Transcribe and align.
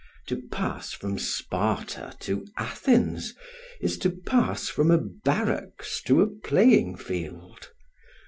To 0.29 0.41
pass 0.51 0.91
from 0.93 1.19
Sparta 1.19 2.15
to 2.21 2.43
Athens, 2.57 3.35
is 3.79 3.99
to 3.99 4.09
pass 4.09 4.67
from 4.67 4.89
a 4.89 4.97
barracks 4.97 6.01
to 6.07 6.21
a 6.21 6.27
playing 6.27 6.97
field. 6.97 7.69